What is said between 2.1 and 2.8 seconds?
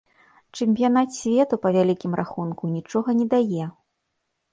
рахунку,